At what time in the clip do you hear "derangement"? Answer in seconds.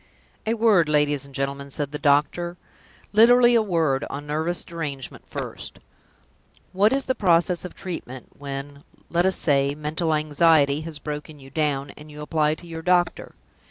4.63-5.25